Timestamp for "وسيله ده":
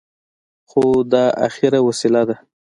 1.87-2.35